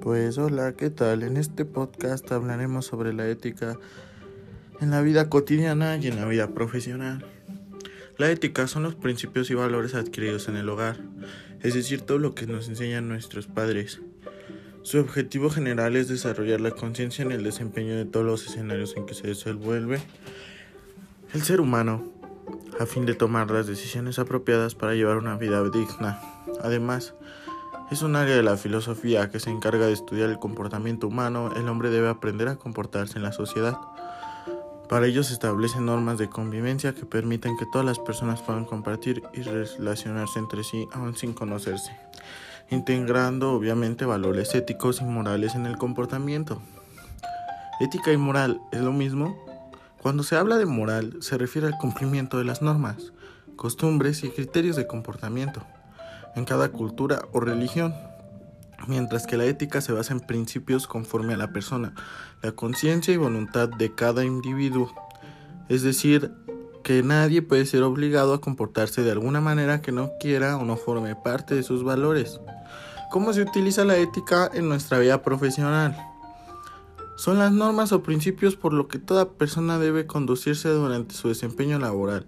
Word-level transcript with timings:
Pues 0.00 0.38
hola, 0.38 0.72
¿qué 0.72 0.88
tal? 0.88 1.22
En 1.22 1.36
este 1.36 1.66
podcast 1.66 2.32
hablaremos 2.32 2.86
sobre 2.86 3.12
la 3.12 3.28
ética 3.28 3.78
en 4.80 4.90
la 4.90 5.02
vida 5.02 5.28
cotidiana 5.28 5.98
y 5.98 6.06
en 6.06 6.16
la 6.16 6.24
vida 6.24 6.54
profesional. 6.54 7.22
La 8.16 8.30
ética 8.30 8.66
son 8.66 8.82
los 8.82 8.94
principios 8.94 9.50
y 9.50 9.54
valores 9.54 9.94
adquiridos 9.94 10.48
en 10.48 10.56
el 10.56 10.70
hogar, 10.70 10.96
es 11.60 11.74
decir, 11.74 12.00
todo 12.00 12.18
lo 12.18 12.34
que 12.34 12.46
nos 12.46 12.70
enseñan 12.70 13.08
nuestros 13.08 13.46
padres. 13.46 14.00
Su 14.80 15.00
objetivo 15.00 15.50
general 15.50 15.96
es 15.96 16.08
desarrollar 16.08 16.62
la 16.62 16.70
conciencia 16.70 17.22
en 17.22 17.32
el 17.32 17.44
desempeño 17.44 17.94
de 17.94 18.06
todos 18.06 18.24
los 18.24 18.46
escenarios 18.46 18.96
en 18.96 19.04
que 19.04 19.12
se 19.12 19.26
desenvuelve 19.26 20.00
el 21.34 21.42
ser 21.42 21.60
humano, 21.60 22.10
a 22.78 22.86
fin 22.86 23.04
de 23.04 23.12
tomar 23.12 23.50
las 23.50 23.66
decisiones 23.66 24.18
apropiadas 24.18 24.74
para 24.74 24.94
llevar 24.94 25.18
una 25.18 25.36
vida 25.36 25.62
digna. 25.68 26.18
Además, 26.62 27.12
es 27.90 28.02
un 28.02 28.14
área 28.14 28.36
de 28.36 28.42
la 28.44 28.56
filosofía 28.56 29.30
que 29.30 29.40
se 29.40 29.50
encarga 29.50 29.86
de 29.86 29.92
estudiar 29.92 30.30
el 30.30 30.38
comportamiento 30.38 31.08
humano. 31.08 31.50
El 31.56 31.68
hombre 31.68 31.90
debe 31.90 32.08
aprender 32.08 32.46
a 32.46 32.54
comportarse 32.54 33.18
en 33.18 33.24
la 33.24 33.32
sociedad. 33.32 33.76
Para 34.88 35.06
ello 35.06 35.24
se 35.24 35.32
establecen 35.32 35.86
normas 35.86 36.16
de 36.16 36.28
convivencia 36.28 36.94
que 36.94 37.04
permiten 37.04 37.56
que 37.56 37.66
todas 37.66 37.84
las 37.84 37.98
personas 37.98 38.42
puedan 38.42 38.64
compartir 38.64 39.24
y 39.34 39.42
relacionarse 39.42 40.38
entre 40.38 40.62
sí 40.62 40.86
aún 40.92 41.16
sin 41.16 41.32
conocerse, 41.32 41.90
integrando 42.70 43.52
obviamente 43.52 44.04
valores 44.04 44.54
éticos 44.54 45.00
y 45.00 45.04
morales 45.04 45.56
en 45.56 45.66
el 45.66 45.76
comportamiento. 45.76 46.62
Ética 47.80 48.12
y 48.12 48.16
moral 48.16 48.60
es 48.70 48.82
lo 48.82 48.92
mismo. 48.92 49.36
Cuando 50.00 50.22
se 50.22 50.36
habla 50.36 50.58
de 50.58 50.66
moral 50.66 51.16
se 51.20 51.38
refiere 51.38 51.66
al 51.66 51.78
cumplimiento 51.78 52.38
de 52.38 52.44
las 52.44 52.62
normas, 52.62 53.12
costumbres 53.56 54.22
y 54.22 54.30
criterios 54.30 54.76
de 54.76 54.86
comportamiento 54.86 55.66
en 56.36 56.44
cada 56.44 56.70
cultura 56.70 57.22
o 57.32 57.40
religión, 57.40 57.94
mientras 58.86 59.26
que 59.26 59.36
la 59.36 59.44
ética 59.44 59.80
se 59.80 59.92
basa 59.92 60.12
en 60.12 60.20
principios 60.20 60.86
conforme 60.86 61.34
a 61.34 61.36
la 61.36 61.52
persona, 61.52 61.94
la 62.42 62.52
conciencia 62.52 63.12
y 63.12 63.16
voluntad 63.16 63.68
de 63.68 63.94
cada 63.94 64.24
individuo. 64.24 64.92
Es 65.68 65.82
decir, 65.82 66.32
que 66.82 67.02
nadie 67.02 67.42
puede 67.42 67.66
ser 67.66 67.82
obligado 67.82 68.34
a 68.34 68.40
comportarse 68.40 69.02
de 69.02 69.10
alguna 69.10 69.40
manera 69.40 69.82
que 69.82 69.92
no 69.92 70.12
quiera 70.18 70.56
o 70.56 70.64
no 70.64 70.76
forme 70.76 71.14
parte 71.14 71.54
de 71.54 71.62
sus 71.62 71.84
valores. 71.84 72.40
¿Cómo 73.10 73.32
se 73.32 73.42
utiliza 73.42 73.84
la 73.84 73.96
ética 73.96 74.50
en 74.52 74.68
nuestra 74.68 74.98
vida 74.98 75.22
profesional? 75.22 75.96
Son 77.16 77.38
las 77.38 77.52
normas 77.52 77.92
o 77.92 78.02
principios 78.02 78.56
por 78.56 78.72
lo 78.72 78.88
que 78.88 78.98
toda 78.98 79.32
persona 79.32 79.78
debe 79.78 80.06
conducirse 80.06 80.70
durante 80.70 81.14
su 81.14 81.28
desempeño 81.28 81.78
laboral 81.78 82.26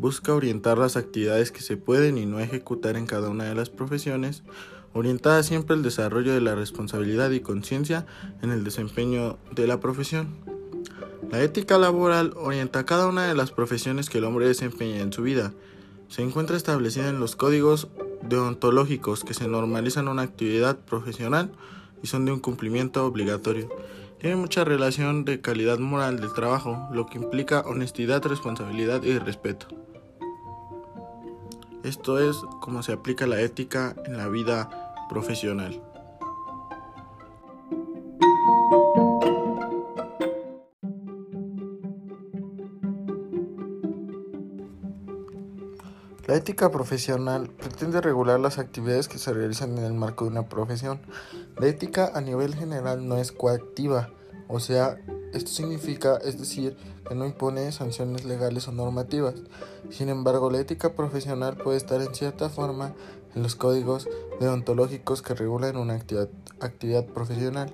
busca 0.00 0.34
orientar 0.34 0.78
las 0.78 0.96
actividades 0.96 1.52
que 1.52 1.60
se 1.60 1.76
pueden 1.76 2.16
y 2.16 2.24
no 2.24 2.40
ejecutar 2.40 2.96
en 2.96 3.04
cada 3.04 3.28
una 3.28 3.44
de 3.44 3.54
las 3.54 3.68
profesiones, 3.68 4.42
orientada 4.94 5.42
siempre 5.42 5.76
al 5.76 5.82
desarrollo 5.82 6.32
de 6.32 6.40
la 6.40 6.54
responsabilidad 6.54 7.30
y 7.30 7.40
conciencia 7.40 8.06
en 8.40 8.50
el 8.50 8.64
desempeño 8.64 9.36
de 9.54 9.66
la 9.66 9.78
profesión. 9.78 10.28
La 11.30 11.42
ética 11.42 11.76
laboral 11.76 12.32
orienta 12.36 12.86
cada 12.86 13.06
una 13.08 13.26
de 13.26 13.34
las 13.34 13.52
profesiones 13.52 14.08
que 14.08 14.18
el 14.18 14.24
hombre 14.24 14.46
desempeña 14.46 15.00
en 15.00 15.12
su 15.12 15.22
vida. 15.22 15.52
Se 16.08 16.22
encuentra 16.22 16.56
establecida 16.56 17.08
en 17.08 17.20
los 17.20 17.36
códigos 17.36 17.88
deontológicos 18.22 19.22
que 19.22 19.34
se 19.34 19.48
normalizan 19.48 20.08
una 20.08 20.22
actividad 20.22 20.78
profesional 20.78 21.52
y 22.02 22.06
son 22.06 22.24
de 22.24 22.32
un 22.32 22.40
cumplimiento 22.40 23.04
obligatorio. 23.04 23.68
Tiene 24.18 24.36
mucha 24.36 24.64
relación 24.64 25.24
de 25.24 25.40
calidad 25.40 25.78
moral 25.78 26.20
del 26.20 26.32
trabajo, 26.32 26.88
lo 26.90 27.06
que 27.06 27.18
implica 27.18 27.60
honestidad, 27.60 28.24
responsabilidad 28.24 29.02
y 29.02 29.18
respeto. 29.18 29.68
Esto 31.82 32.18
es 32.18 32.36
cómo 32.60 32.82
se 32.82 32.92
aplica 32.92 33.26
la 33.26 33.40
ética 33.40 33.94
en 34.04 34.16
la 34.16 34.28
vida 34.28 34.68
profesional. 35.08 35.82
La 46.26 46.36
ética 46.36 46.70
profesional 46.70 47.48
pretende 47.48 48.00
regular 48.00 48.38
las 48.38 48.58
actividades 48.58 49.08
que 49.08 49.18
se 49.18 49.32
realizan 49.32 49.76
en 49.78 49.84
el 49.84 49.94
marco 49.94 50.26
de 50.26 50.30
una 50.30 50.48
profesión. 50.48 51.00
La 51.58 51.66
ética 51.66 52.12
a 52.14 52.20
nivel 52.20 52.54
general 52.54 53.08
no 53.08 53.16
es 53.16 53.32
coactiva, 53.32 54.10
o 54.46 54.60
sea, 54.60 54.98
esto 55.32 55.50
significa, 55.50 56.16
es 56.16 56.38
decir, 56.38 56.76
que 57.08 57.14
no 57.14 57.24
impone 57.24 57.70
sanciones 57.72 58.24
legales 58.24 58.66
o 58.68 58.72
normativas. 58.72 59.34
Sin 59.90 60.08
embargo, 60.08 60.50
la 60.50 60.58
ética 60.60 60.94
profesional 60.94 61.56
puede 61.56 61.76
estar 61.76 62.00
en 62.02 62.14
cierta 62.14 62.48
forma 62.48 62.94
en 63.34 63.42
los 63.42 63.54
códigos 63.54 64.08
deontológicos 64.40 65.22
que 65.22 65.34
regulan 65.34 65.76
una 65.76 65.94
actividad, 65.94 67.06
profesional. 67.06 67.72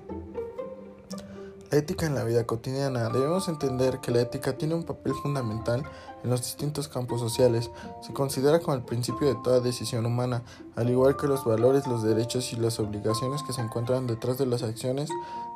La 1.69 1.79
ética 1.79 2.05
en 2.05 2.15
la 2.15 2.23
vida 2.23 2.45
cotidiana. 2.45 3.09
Debemos 3.09 3.49
entender 3.49 3.99
que 3.99 4.11
la 4.11 4.21
ética 4.21 4.57
tiene 4.57 4.75
un 4.75 4.83
papel 4.83 5.13
fundamental 5.15 5.83
en 6.23 6.29
los 6.29 6.41
distintos 6.41 6.87
campos 6.87 7.19
sociales. 7.19 7.69
Se 8.01 8.13
considera 8.13 8.59
como 8.59 8.75
el 8.75 8.83
principio 8.83 9.27
de 9.27 9.35
toda 9.43 9.59
decisión 9.59 10.05
humana, 10.05 10.43
al 10.75 10.89
igual 10.89 11.17
que 11.17 11.27
los 11.27 11.43
valores, 11.43 11.85
los 11.85 12.03
derechos 12.03 12.53
y 12.53 12.55
las 12.55 12.79
obligaciones 12.79 13.43
que 13.43 13.51
se 13.51 13.61
encuentran 13.61 14.07
detrás 14.07 14.37
de 14.37 14.45
las 14.45 14.63
acciones 14.63 15.09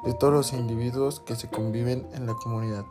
de 0.03 0.13
todos 0.13 0.33
los 0.33 0.53
individuos 0.53 1.21
que 1.21 1.35
se 1.35 1.49
conviven 1.49 2.05
en 2.13 2.27
la 2.27 2.33
comunidad. 2.33 2.85